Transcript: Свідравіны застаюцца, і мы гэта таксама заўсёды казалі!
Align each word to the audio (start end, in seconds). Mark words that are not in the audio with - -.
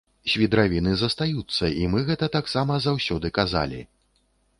Свідравіны 0.31 0.93
застаюцца, 1.01 1.65
і 1.81 1.83
мы 1.95 1.99
гэта 2.07 2.29
таксама 2.37 2.79
заўсёды 2.87 3.31
казалі! 3.37 3.83